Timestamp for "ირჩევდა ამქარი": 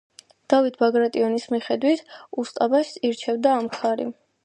3.11-4.15